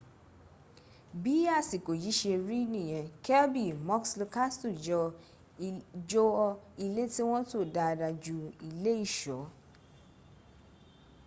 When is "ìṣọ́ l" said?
9.05-9.47